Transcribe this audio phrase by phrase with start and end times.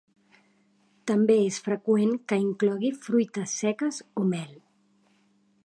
[1.11, 4.59] També és freqüent que inclogui fruites seques o mel.